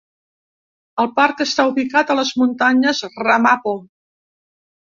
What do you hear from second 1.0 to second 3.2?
El parc està ubicat a les muntanyes